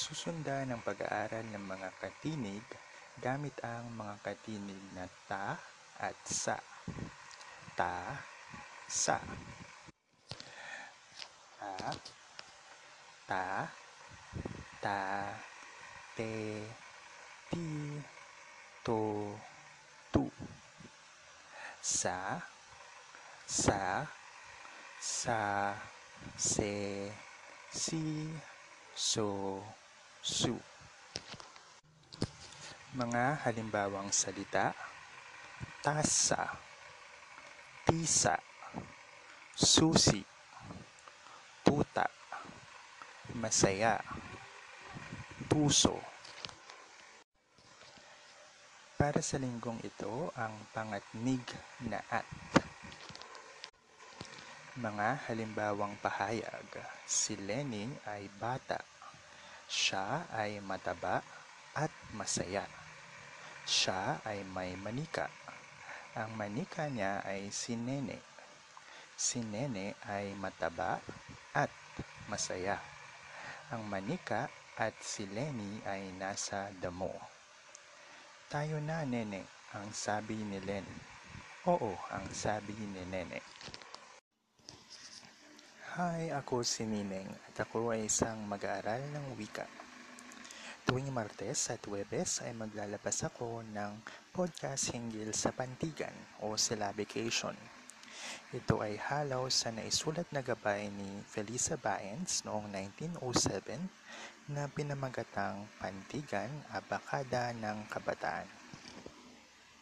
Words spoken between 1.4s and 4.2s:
ng mga katinig gamit ang mga